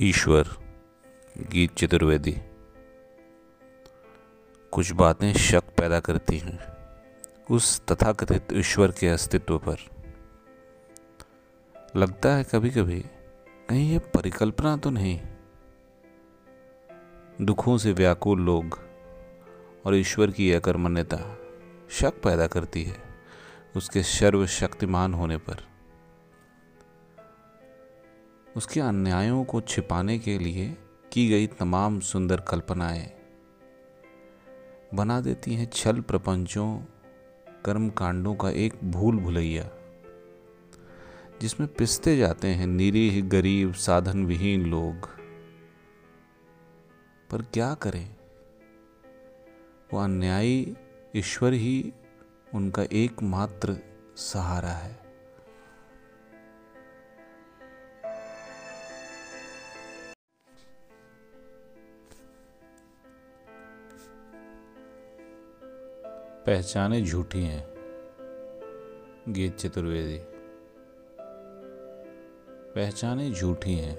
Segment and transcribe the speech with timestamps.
[0.00, 0.48] ईश्वर,
[1.38, 2.36] गीत चतुर्वेदी।
[4.70, 6.58] कुछ बातें शक पैदा करती हैं,
[7.50, 9.76] उस तथाकथित ईश्वर के अस्तित्व पर।
[11.96, 13.00] लगता है कभी कभी
[13.68, 15.20] कहीं ये परिकल्पना तो नहीं।
[17.42, 18.80] दुखों से व्याकुल लोग
[19.84, 21.38] और ईश्वर की अकर्मण्यता
[21.90, 22.96] शक पैदा करती है,
[23.76, 25.73] उसके सर्वशक्तिमान होने पर।
[28.56, 30.78] उसके अन्यायों को छिपाने के लिए
[31.12, 33.10] की गई तमाम सुंदर कल्पनाएँ
[34.94, 36.78] बना देती हैं छल प्रपंचों
[37.64, 39.70] कर्म कांडों का एक भूल भुलैया,
[41.40, 45.08] जिसमें पिसते जाते हैं निरीह गरीब साधन विहीन लोग।
[47.30, 48.16] पर क्या करें?
[49.92, 50.76] वो अन्यायी
[51.16, 51.92] ईश्वर ही
[52.54, 53.78] उनका एकमात्र
[54.16, 55.03] सहारा है।
[66.46, 67.64] पहचाने झूठी हैं,
[69.28, 70.18] गीत चतुर्वेदी।
[72.74, 73.94] पहचाने झूठी हैं,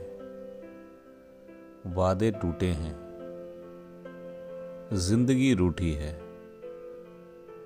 [1.96, 2.94] वादे टूटे हैं,
[4.98, 6.12] ज़िंदगी रूठी है,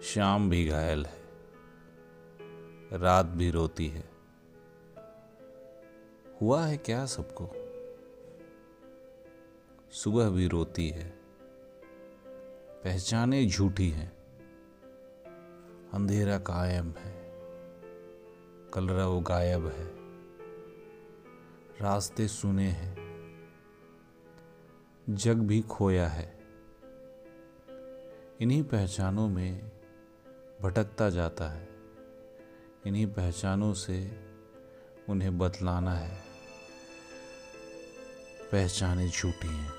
[0.04, 1.18] शाम भी घायल है,
[3.00, 4.04] रात भी रोती है।
[6.42, 7.50] हुआ है क्या सबको?
[9.94, 11.10] सुबह भी रोती है,
[12.84, 14.19] पहचाने झूठी हैं।
[15.94, 17.14] अंधेरा कायम है
[18.74, 19.86] कलरव गायब है।
[21.82, 22.96] रास्ते सुने हैं,
[25.10, 26.40] जग भी खोया है।
[28.42, 29.72] इन्हीं पहचानों में
[30.62, 31.68] भटकता जाता है,
[32.86, 34.00] इन्हीं पहचानों से
[35.10, 36.16] उन्हें बतलाना है,
[38.52, 39.79] पहचाने झूठी हैं।